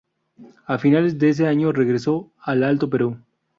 A 0.65 0.79
fines 0.79 1.15
de 1.19 1.29
ese 1.29 1.45
año 1.45 1.71
regresó 1.71 2.31
al 2.41 2.63
Alto 2.63 2.89
Perú. 2.89 3.19